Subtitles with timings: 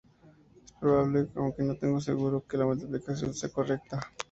[0.65, 3.99] Es probable, aunque no seguro, que la multiplicación sea correcta.